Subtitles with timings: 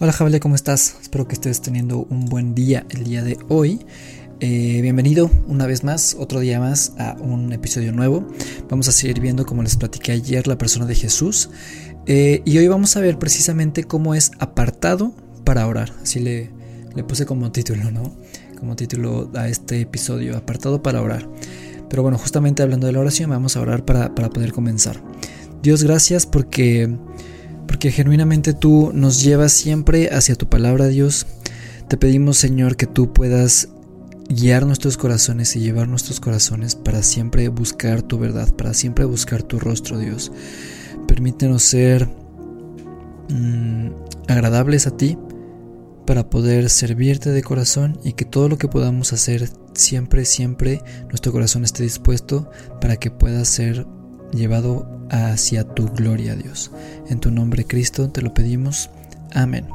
[0.00, 0.94] Hola Javier, ¿cómo estás?
[1.02, 3.84] Espero que estés teniendo un buen día el día de hoy.
[4.38, 8.24] Eh, bienvenido una vez más, otro día más a un episodio nuevo.
[8.70, 11.50] Vamos a seguir viendo, como les platiqué ayer, la persona de Jesús.
[12.06, 15.92] Eh, y hoy vamos a ver precisamente cómo es apartado para orar.
[16.00, 16.52] Así le,
[16.94, 18.16] le puse como título, ¿no?
[18.56, 21.28] Como título a este episodio, apartado para orar.
[21.90, 25.02] Pero bueno, justamente hablando de la oración, vamos a orar para, para poder comenzar.
[25.60, 26.88] Dios, gracias porque
[27.68, 31.26] porque genuinamente tú nos llevas siempre hacia tu palabra, Dios.
[31.86, 33.68] Te pedimos, Señor, que tú puedas
[34.28, 39.42] guiar nuestros corazones y llevar nuestros corazones para siempre buscar tu verdad, para siempre buscar
[39.42, 40.32] tu rostro, Dios.
[41.06, 42.08] Permítenos ser
[43.28, 43.88] mm,
[44.26, 45.16] agradables a ti
[46.06, 51.32] para poder servirte de corazón y que todo lo que podamos hacer siempre, siempre nuestro
[51.32, 52.50] corazón esté dispuesto
[52.80, 53.86] para que pueda ser
[54.32, 56.70] llevado hacia tu gloria, Dios.
[57.08, 58.90] En tu nombre, Cristo, te lo pedimos.
[59.32, 59.66] Amén.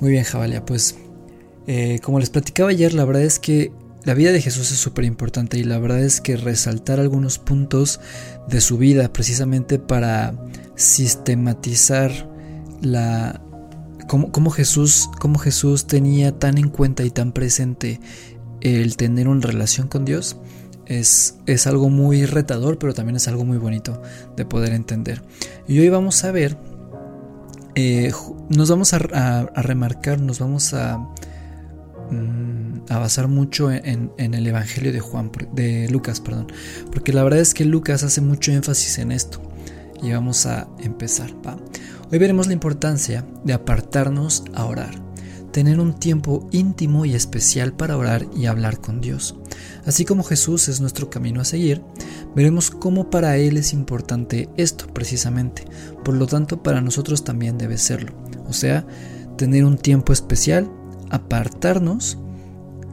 [0.00, 0.96] Muy bien, Jabalia, pues
[1.66, 3.72] eh, como les platicaba ayer, la verdad es que
[4.04, 8.00] la vida de Jesús es súper importante y la verdad es que resaltar algunos puntos
[8.48, 10.34] de su vida precisamente para
[10.76, 12.30] sistematizar
[12.82, 13.40] la
[14.06, 17.98] cómo, Jesús cómo Jesús tenía tan en cuenta y tan presente
[18.60, 20.36] el tener una relación con Dios
[20.86, 24.00] es, algo muy retador, pero también es algo muy bonito
[24.36, 25.22] de poder entender.
[25.66, 26.56] Y hoy vamos a ver,
[27.74, 28.12] eh,
[28.48, 28.98] nos vamos a,
[29.56, 30.98] remarcar, nos vamos a,
[32.10, 36.52] mm, a basar mucho en, el Evangelio de Juan, de Lucas, perdón,
[36.92, 39.40] porque la verdad es que Lucas hace mucho énfasis en esto.
[40.02, 41.30] Y vamos a empezar.
[42.12, 45.03] Hoy veremos la importancia de apartarnos a orar
[45.54, 49.36] tener un tiempo íntimo y especial para orar y hablar con Dios.
[49.86, 51.80] Así como Jesús es nuestro camino a seguir,
[52.34, 55.64] veremos cómo para Él es importante esto precisamente,
[56.04, 58.14] por lo tanto para nosotros también debe serlo,
[58.48, 58.84] o sea,
[59.38, 60.68] tener un tiempo especial,
[61.10, 62.18] apartarnos,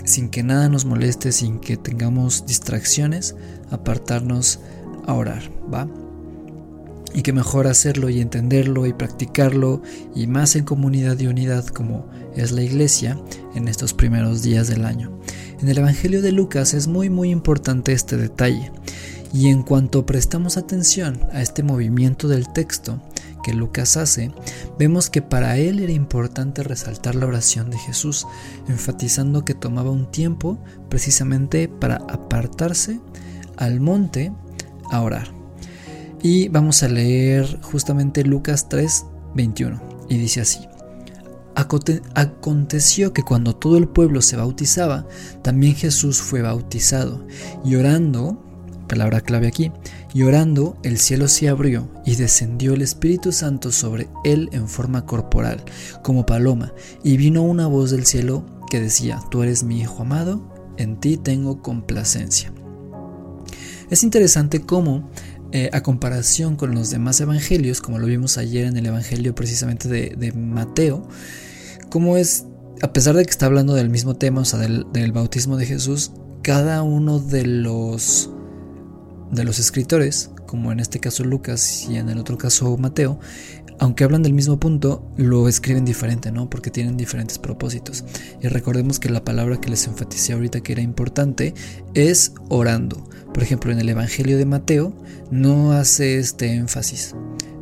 [0.03, 3.35] sin que nada nos moleste, sin que tengamos distracciones,
[3.71, 4.59] apartarnos
[5.07, 5.87] a orar, ¿va?
[7.13, 9.81] Y que mejor hacerlo y entenderlo y practicarlo
[10.15, 13.19] y más en comunidad y unidad como es la iglesia
[13.55, 15.11] en estos primeros días del año.
[15.61, 18.71] En el Evangelio de Lucas es muy muy importante este detalle
[19.33, 23.01] y en cuanto prestamos atención a este movimiento del texto
[23.41, 24.31] que Lucas hace,
[24.77, 28.27] vemos que para él era importante resaltar la oración de Jesús,
[28.67, 32.99] enfatizando que tomaba un tiempo precisamente para apartarse
[33.57, 34.31] al monte
[34.91, 35.40] a orar.
[36.23, 39.05] Y vamos a leer justamente Lucas 3,
[39.35, 39.81] 21.
[40.09, 40.59] Y dice así.
[41.55, 45.05] Aconteció que cuando todo el pueblo se bautizaba,
[45.41, 47.25] también Jesús fue bautizado.
[47.65, 48.41] Y orando,
[48.87, 49.71] palabra clave aquí,
[50.13, 55.05] y orando el cielo se abrió y descendió el Espíritu Santo sobre él en forma
[55.05, 55.63] corporal,
[56.03, 56.73] como paloma,
[57.03, 60.41] y vino una voz del cielo que decía, Tú eres mi Hijo amado,
[60.77, 62.53] en ti tengo complacencia.
[63.89, 65.09] Es interesante cómo
[65.53, 69.89] eh, a comparación con los demás evangelios, como lo vimos ayer en el evangelio precisamente
[69.89, 71.07] de, Mateo,
[71.89, 72.45] como es,
[72.81, 75.65] a pesar de que está hablando del mismo tema, o sea, del, del bautismo de
[75.65, 78.29] Jesús, cada uno de los,
[79.31, 83.19] de los escritores, como en este caso Lucas y en el otro caso Mateo,
[83.81, 86.51] aunque hablan del mismo punto, lo escriben diferente, ¿no?
[86.51, 88.03] Porque tienen diferentes propósitos.
[88.39, 91.55] Y recordemos que la palabra que les enfaticé ahorita que era importante
[91.95, 93.09] es orando.
[93.33, 94.93] Por ejemplo, en el Evangelio de Mateo
[95.31, 97.15] no hace este énfasis,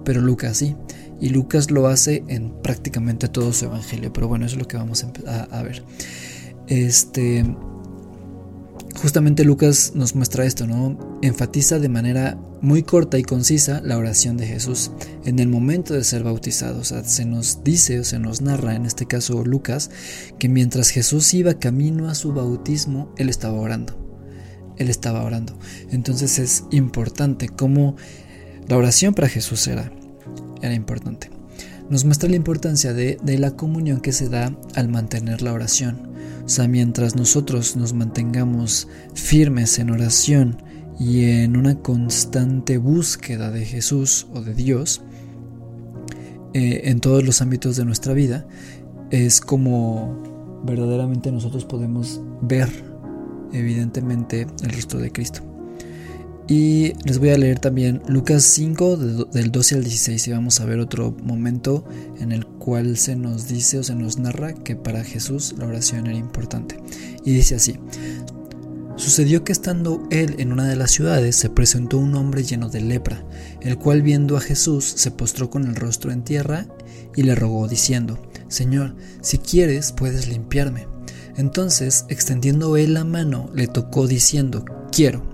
[0.04, 0.76] pero Lucas sí.
[1.22, 4.12] Y Lucas lo hace en prácticamente todo su Evangelio.
[4.12, 5.84] Pero bueno, eso es lo que vamos a, a ver.
[6.68, 7.46] Este,
[9.02, 10.98] justamente Lucas nos muestra esto, ¿no?
[11.22, 14.92] Enfatiza de manera muy corta y concisa la oración de Jesús
[15.26, 16.82] en el momento de ser bautizado.
[16.82, 19.90] O sea, se nos dice o se nos narra, en este caso Lucas,
[20.38, 23.98] que mientras Jesús iba camino a su bautismo, él estaba orando.
[24.78, 25.58] Él estaba orando.
[25.92, 27.96] Entonces es importante cómo
[28.68, 29.92] la oración para Jesús era,
[30.62, 31.30] era importante.
[31.90, 36.09] Nos muestra la importancia de, la comunión que se da al mantener la oración
[36.50, 40.62] sea, mientras nosotros nos mantengamos firmes en oración
[41.00, 45.02] y en una constante búsqueda de Jesús o de Dios
[46.54, 48.48] eh, en todos los ámbitos de nuestra vida,
[49.12, 52.70] es como verdaderamente nosotros podemos ver
[53.54, 55.49] evidentemente el rostro de Cristo.
[56.50, 60.66] Y les voy a leer también Lucas 5 del 12 al 16 y vamos a
[60.66, 61.86] ver otro momento
[62.20, 66.08] en el cual se nos dice o se nos narra que para Jesús la oración
[66.08, 66.80] era importante.
[67.24, 67.76] Y dice así,
[69.00, 72.82] Sucedió que estando él en una de las ciudades se presentó un hombre lleno de
[72.82, 73.24] lepra,
[73.62, 76.68] el cual viendo a Jesús se postró con el rostro en tierra
[77.16, 78.20] y le rogó diciendo,
[78.50, 80.88] Señor, si quieres puedes limpiarme.
[81.38, 85.29] Entonces, extendiendo él la mano, le tocó diciendo, quiero,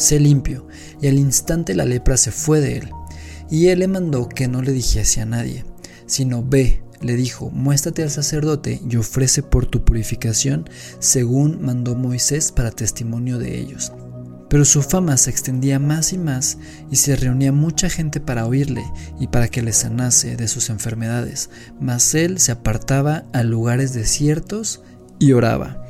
[0.00, 0.66] sé limpio,
[1.00, 2.90] y al instante la lepra se fue de él.
[3.50, 5.64] Y él le mandó que no le dijese a nadie,
[6.06, 10.68] sino ve, le dijo, muéstrate al sacerdote y ofrece por tu purificación,
[10.98, 13.92] según mandó Moisés para testimonio de ellos.
[14.48, 16.58] Pero su fama se extendía más y más
[16.90, 18.82] y se reunía mucha gente para oírle
[19.20, 21.50] y para que le sanase de sus enfermedades,
[21.80, 24.82] mas él se apartaba a lugares desiertos
[25.20, 25.86] y oraba.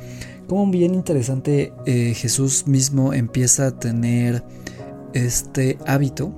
[0.51, 4.43] Como bien interesante, eh, Jesús mismo empieza a tener
[5.13, 6.35] este hábito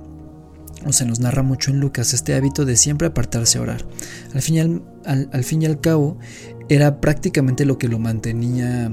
[0.86, 3.84] o se nos narra mucho en Lucas este hábito de siempre apartarse a orar.
[4.32, 6.16] Al fin y al, fin y al cabo,
[6.68, 8.88] era prácticamente lo que lo mantenía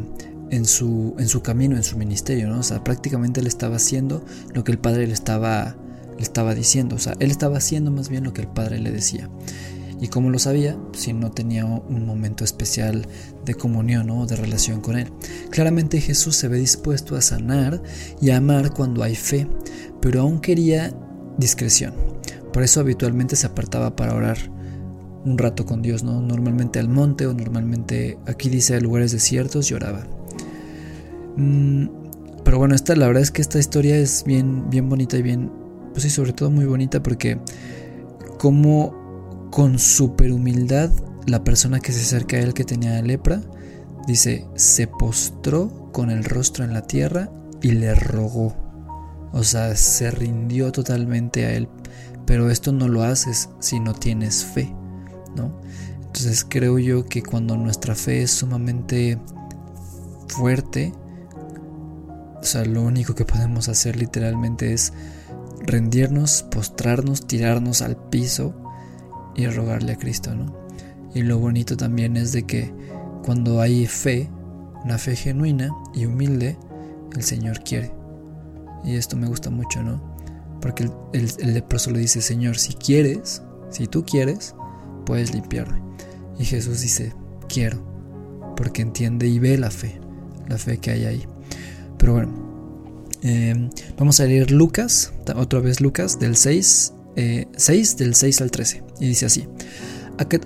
[0.49, 2.57] en su, en su camino, en su ministerio, ¿no?
[2.57, 4.25] O sea, prácticamente él estaba haciendo
[4.55, 5.75] lo que el Padre le estaba,
[6.17, 8.89] le estaba diciendo, o sea, él estaba haciendo más bien lo que el Padre le
[8.89, 9.29] decía.
[10.01, 13.07] Y como lo sabía, si no tenía un momento especial
[13.45, 15.11] de comunión o de relación con Él.
[15.51, 17.81] Claramente Jesús se ve dispuesto a sanar
[18.19, 19.47] y a amar cuando hay fe,
[20.01, 20.91] pero aún quería
[21.37, 21.93] discreción.
[22.51, 24.37] Por eso habitualmente se apartaba para orar
[25.23, 26.19] un rato con Dios, ¿no?
[26.19, 30.07] Normalmente al monte o normalmente aquí dice a lugares desiertos y oraba.
[31.37, 31.87] Mm,
[32.43, 35.51] pero bueno, esta, la verdad es que esta historia es bien, bien bonita y bien,
[35.93, 37.39] pues sí, sobre todo muy bonita porque
[38.39, 39.00] como
[39.51, 40.89] con super humildad
[41.27, 43.41] la persona que se acerca a él que tenía lepra,
[44.07, 47.29] dice, se postró con el rostro en la tierra
[47.61, 48.55] y le rogó.
[49.33, 51.69] O sea, se rindió totalmente a Él.
[52.25, 54.73] Pero esto no lo haces si no tienes fe,
[55.35, 55.59] ¿no?
[55.95, 59.17] Entonces creo yo que cuando nuestra fe es sumamente
[60.27, 60.93] fuerte,
[62.39, 64.93] o sea, lo único que podemos hacer literalmente es
[65.61, 68.60] rendirnos, postrarnos, tirarnos al piso
[69.35, 70.61] y rogarle a Cristo, ¿no?
[71.13, 72.73] Y lo bonito también es de que
[73.23, 74.29] cuando hay fe,
[74.83, 76.57] una fe genuina y humilde,
[77.15, 77.91] el Señor quiere.
[78.83, 80.01] Y esto me gusta mucho, ¿no?
[80.61, 80.83] Porque
[81.13, 84.55] el, el, leproso le dice, Señor, si quieres, si tú quieres,
[85.05, 85.81] puedes limpiarme.
[86.39, 87.13] Y Jesús dice,
[87.47, 87.83] quiero,
[88.55, 89.99] porque entiende y ve la fe,
[90.47, 91.27] la fe que hay ahí.
[91.97, 92.31] Pero bueno,
[93.21, 96.93] em, vamos a leer Lucas, otra vez Lucas, del 6,
[97.55, 98.83] 6, eh, del 6 al 13.
[99.01, 99.47] Y dice así,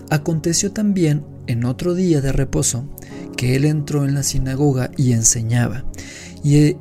[0.10, 2.90] aconteció también en otro día de reposo
[3.38, 5.86] que él entró en la sinagoga y enseñaba.
[6.44, 6.78] Y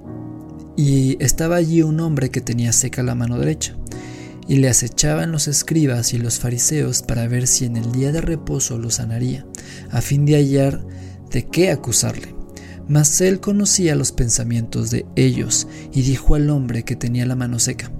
[0.76, 3.76] y estaba allí un hombre que tenía seca la mano derecha,
[4.46, 8.20] y le acechaban los escribas y los fariseos para ver si en el día de
[8.20, 9.46] reposo lo sanaría,
[9.90, 10.84] a fin de hallar
[11.30, 12.34] de qué acusarle.
[12.86, 17.58] Mas él conocía los pensamientos de ellos, y dijo al hombre que tenía la mano
[17.58, 17.90] seca,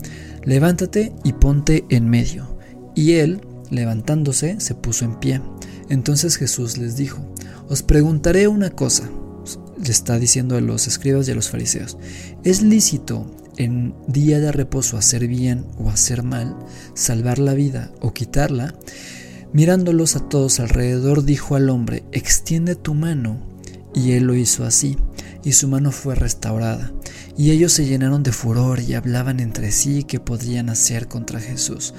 [0.42, 2.58] Levántate y ponte en medio.
[2.94, 3.40] Y él,
[3.74, 5.40] levantándose, se puso en pie.
[5.88, 7.18] Entonces Jesús les dijo,
[7.68, 9.10] Os preguntaré una cosa
[9.82, 11.98] le está diciendo a los escribas y a los fariseos,
[12.42, 16.56] ¿es lícito en día de reposo hacer bien o hacer mal,
[16.94, 18.74] salvar la vida o quitarla?
[19.52, 23.40] Mirándolos a todos alrededor, dijo al hombre, extiende tu mano.
[23.94, 24.96] Y él lo hizo así,
[25.44, 26.92] y su mano fue restaurada.
[27.36, 31.94] Y ellos se llenaron de furor y hablaban entre sí qué podrían hacer contra Jesús.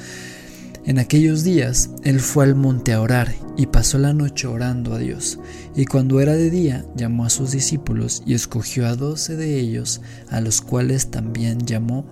[0.85, 4.99] En aquellos días él fue al monte a orar y pasó la noche orando a
[4.99, 5.39] Dios.
[5.75, 10.01] Y cuando era de día llamó a sus discípulos y escogió a doce de ellos,
[10.29, 12.05] a los cuales también llamó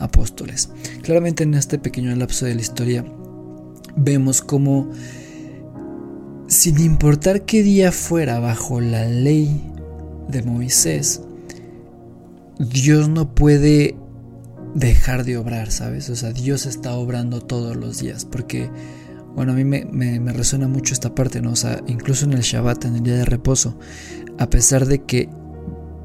[0.00, 0.70] apóstoles.
[1.02, 3.04] Claramente en este pequeño lapso de la historia
[3.96, 4.90] vemos como
[6.48, 9.62] sin importar qué día fuera bajo la ley
[10.28, 11.22] de Moisés,
[12.58, 13.96] Dios no puede
[14.76, 16.10] dejar de obrar, ¿sabes?
[16.10, 18.70] O sea, Dios está obrando todos los días, porque,
[19.34, 21.52] bueno, a mí me, me, resuena mucho esta parte, ¿no?
[21.52, 23.78] O sea, incluso en el Shabbat, en el día de reposo,
[24.38, 25.30] a pesar de que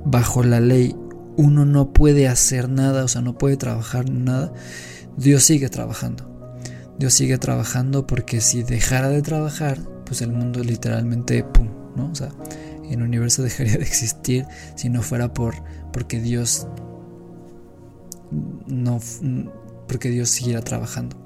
[0.06, 0.96] bajo la ley
[1.36, 4.54] uno no puede hacer nada, o sea, no puede trabajar nada,
[5.18, 6.30] Dios sigue trabajando.
[6.98, 11.68] Dios sigue trabajando porque si dejara de trabajar, pues el mundo literalmente, ¡pum!
[11.96, 12.10] ¿no?
[12.10, 12.30] O sea,
[12.90, 15.56] el universo dejaría de existir si no fuera por
[15.92, 16.68] porque Dios
[18.68, 19.00] no
[19.88, 21.18] porque Dios siguiera trabajando.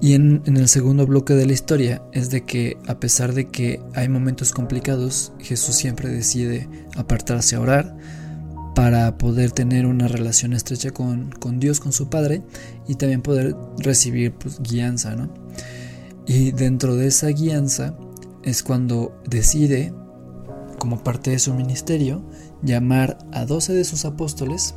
[0.00, 3.80] Y en, el segundo bloque de la historia es de que a pesar de que
[3.94, 7.96] hay momentos complicados, Jesús siempre decide apartarse a orar
[8.74, 12.42] para poder tener una relación estrecha con, Dios, con su Padre,
[12.86, 15.16] y también poder recibir pues, guianza.
[15.16, 15.32] ¿no?
[16.26, 17.96] Y dentro de esa guianza
[18.42, 19.94] es cuando decide,
[20.78, 22.22] como parte de su ministerio,
[22.62, 24.74] llamar a 12 de sus apóstoles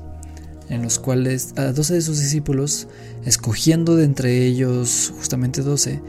[0.70, 2.88] en los cuales a 12 de sus discípulos,
[3.26, 6.02] escogiendo de entre ellos justamente 12,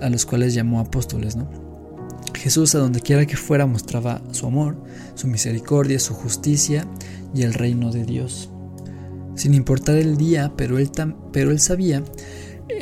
[0.00, 1.48] a los cuales llamó apóstoles, ¿no?
[2.34, 4.76] Jesús a donde quiera que fuera mostraba su amor,
[5.14, 6.86] su misericordia, su justicia
[7.34, 8.50] y el reino de Dios.
[9.34, 10.90] Sin importar el día, pero él,
[11.32, 12.02] pero él sabía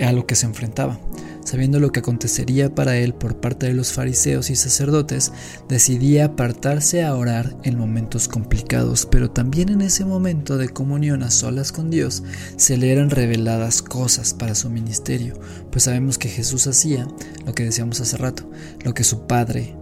[0.03, 0.99] a lo que se enfrentaba.
[1.45, 5.31] Sabiendo lo que acontecería para él por parte de los fariseos y sacerdotes,
[5.69, 11.31] decidía apartarse a orar en momentos complicados, pero también en ese momento de comunión a
[11.31, 12.23] solas con Dios
[12.57, 15.39] se le eran reveladas cosas para su ministerio,
[15.71, 17.07] pues sabemos que Jesús hacía
[17.45, 18.51] lo que decíamos hace rato,
[18.83, 19.77] lo que su Padre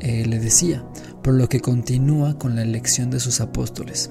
[0.00, 0.84] eh, le decía,
[1.22, 4.10] por lo que continúa con la elección de sus apóstoles.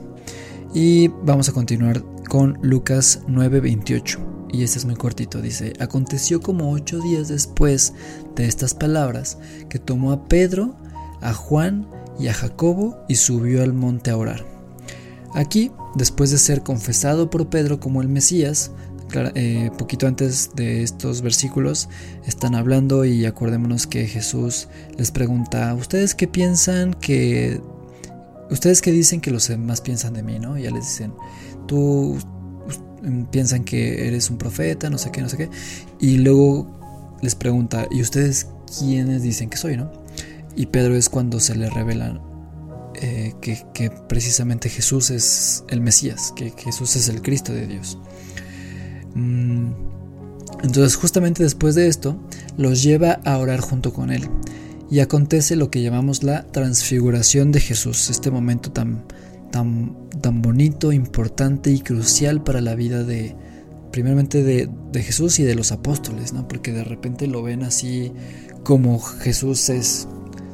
[0.73, 6.71] Y vamos a continuar con Lucas 9:28 y este es muy cortito, dice, aconteció como
[6.71, 7.93] ocho días después
[8.35, 10.75] de estas palabras que tomó a Pedro,
[11.21, 11.87] a Juan
[12.19, 14.45] y a Jacobo y subió al monte a orar.
[15.33, 18.71] Aquí, después de ser confesado por Pedro como el Mesías,
[19.35, 21.89] eh, poquito antes de estos versículos
[22.25, 24.67] están hablando y acordémonos que Jesús
[24.97, 27.59] les pregunta, ¿ustedes qué piensan que...
[28.51, 30.59] Ustedes qué dicen que los demás piensan de mí, ¿no?
[30.59, 31.13] Ya les dicen,
[31.65, 32.19] tú,
[33.31, 35.49] piensan que eres un profeta, no sé qué, no sé qué.
[35.99, 38.47] Y luego les pregunta, ¿y ustedes
[38.79, 39.91] quiénes dicen que soy, no?
[40.55, 42.21] Y Pedro es cuando se le revela
[42.95, 47.97] eh, que, precisamente Jesús es el Mesías, que, Jesús es el Cristo de Dios.
[49.15, 49.71] Mm,
[50.63, 52.17] entonces justamente después de esto,
[52.57, 54.29] los lleva a orar junto con él.
[54.89, 59.03] Y acontece lo que llamamos la transfiguración de Jesús, este momento tan,
[59.53, 63.35] tan, tan bonito, importante y crucial para la vida de,
[63.91, 64.67] primeramente de,
[65.03, 66.47] Jesús y de los apóstoles, ¿no?
[66.47, 68.11] Porque de repente lo ven así
[68.63, 70.07] como Jesús es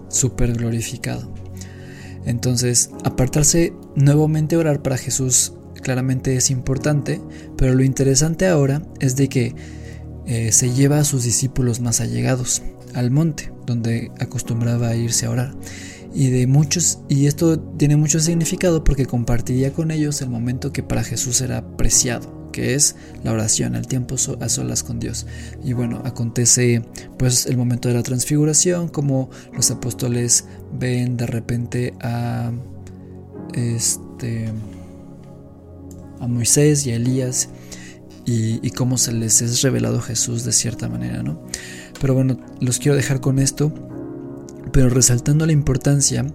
[0.09, 1.33] súper glorificado.
[2.25, 7.21] Entonces, apartarse nuevamente a orar para Jesús claramente es importante,
[7.55, 9.55] pero lo interesante ahora es de que
[10.25, 12.63] eh, se lleva a sus discípulos más allegados
[12.93, 15.55] al monte, donde acostumbraba a irse a orar
[16.13, 20.83] y de muchos y esto tiene mucho significado porque compartiría con ellos el momento que
[20.83, 25.27] para Jesús era preciado que es la oración, el tiempo a solas con Dios.
[25.63, 26.83] Y bueno, acontece
[27.17, 32.51] pues el momento de la transfiguración, como los apóstoles ven de repente a
[33.53, 34.49] este
[36.19, 37.49] a Moisés y a Elías
[38.25, 41.41] y, y cómo se les es revelado Jesús de cierta manera, ¿no?
[42.01, 43.73] Pero bueno, los quiero dejar con esto
[44.79, 46.25] pero resaltando la importancia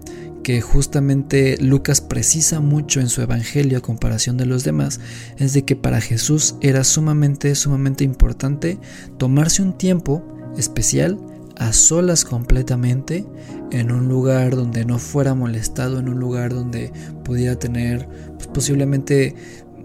[0.43, 4.99] que justamente Lucas precisa mucho en su evangelio a comparación de los demás,
[5.39, 8.77] es de que para Jesús era sumamente, sumamente importante
[9.17, 10.23] tomarse un tiempo
[10.59, 11.19] especial
[11.57, 13.25] a solas completamente
[13.71, 19.33] en un lugar donde no fuera molestado, en un lugar donde pudiera tener pues, posiblemente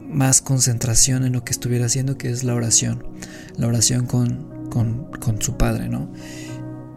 [0.07, 3.07] más concentración en lo que estuviera haciendo, que es la oración,
[3.57, 6.13] la oración con, con, con su Padre, ¿no?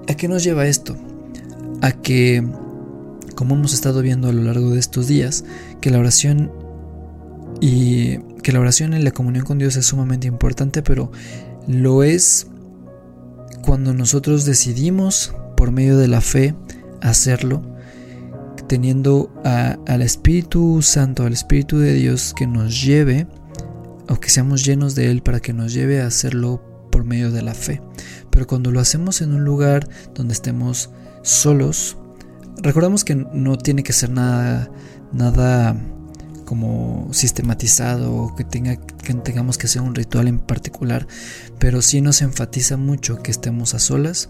[0.10, 0.98] ¿A qué nos lleva esto?
[1.84, 2.42] A que,
[3.36, 5.44] como hemos estado viendo a lo largo de estos días,
[5.82, 6.50] que la oración
[7.60, 11.12] y que la oración y la comunión con Dios es sumamente importante, pero
[11.68, 12.48] lo es
[13.66, 16.56] cuando nosotros decidimos por medio de la fe
[17.02, 17.62] hacerlo,
[18.68, 23.28] teniendo al Espíritu Santo, al Espíritu de Dios que nos lleve,
[24.08, 26.64] o que seamos llenos de Él para que nos lleve a hacerlo
[26.94, 27.82] por medio de la fe.
[28.30, 30.90] Pero cuando lo hacemos en un lugar donde estemos
[31.24, 31.98] solos.
[32.62, 34.70] Recordamos que no tiene que ser nada,
[35.12, 35.76] nada
[36.46, 41.08] como sistematizado o que, tenga, que tengamos que hacer un ritual en particular,
[41.58, 44.30] pero sí nos enfatiza mucho que estemos a solas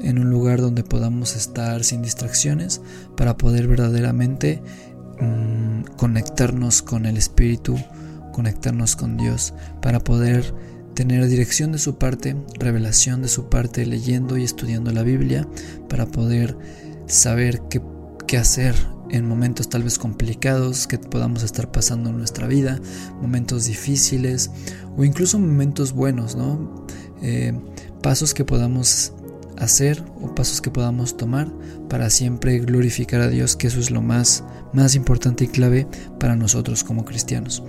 [0.00, 2.80] en un lugar donde podamos estar sin distracciones
[3.16, 4.60] para poder verdaderamente
[5.20, 7.78] mm, conectarnos con el Espíritu,
[8.32, 10.52] conectarnos con Dios, para poder
[10.94, 15.48] tener dirección de su parte, revelación de su parte, leyendo y estudiando la Biblia
[15.88, 16.56] para poder
[17.06, 17.82] saber qué,
[18.26, 18.74] qué hacer
[19.10, 22.80] en momentos tal vez complicados que podamos estar pasando en nuestra vida,
[23.20, 24.50] momentos difíciles
[24.96, 26.86] o incluso momentos buenos, ¿no?
[27.20, 27.52] Eh,
[28.02, 29.12] pasos que podamos
[29.58, 31.52] hacer o pasos que podamos tomar
[31.88, 35.86] para siempre glorificar a Dios, que eso es lo más, más importante y clave
[36.18, 37.62] para nosotros como cristianos.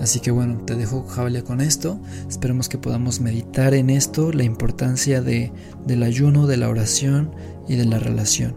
[0.00, 1.98] Así que bueno, te dejo Jabalia con esto.
[2.28, 5.52] Esperemos que podamos meditar en esto, la importancia de,
[5.86, 7.30] del ayuno, de la oración
[7.68, 8.56] y de la relación,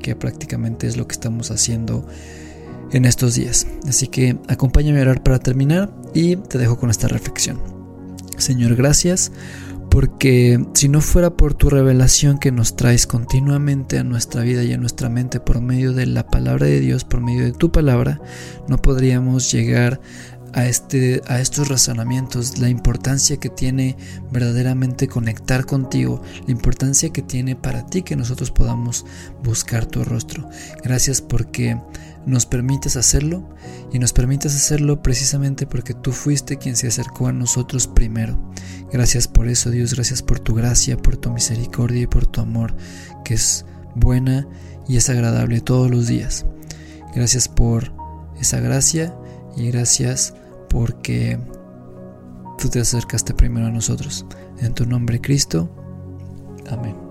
[0.00, 2.06] que prácticamente es lo que estamos haciendo
[2.92, 3.66] en estos días.
[3.88, 7.60] Así que acompáñame a orar para terminar y te dejo con esta reflexión.
[8.38, 9.32] Señor, gracias
[9.90, 14.72] porque si no fuera por tu revelación que nos traes continuamente a nuestra vida y
[14.74, 18.20] a nuestra mente por medio de la palabra de Dios, por medio de tu palabra,
[18.68, 20.00] no podríamos llegar
[20.56, 23.94] a, este, a estos razonamientos, la importancia que tiene
[24.32, 29.04] verdaderamente conectar contigo, la importancia que tiene para ti que nosotros podamos
[29.44, 30.48] buscar tu rostro.
[30.82, 31.78] Gracias porque
[32.24, 33.46] nos permites hacerlo
[33.92, 38.38] y nos permites hacerlo precisamente porque tú fuiste quien se acercó a nosotros primero.
[38.90, 42.74] Gracias por eso, Dios, gracias por tu gracia, por tu misericordia y por tu amor,
[43.26, 44.48] que es buena
[44.88, 46.46] y es agradable todos los días.
[47.14, 47.92] Gracias por
[48.40, 49.14] esa gracia
[49.54, 50.32] y gracias
[50.68, 51.38] porque
[52.58, 54.26] tú te acercaste primero a nosotros.
[54.60, 55.68] En tu nombre, Cristo.
[56.70, 57.05] Amén.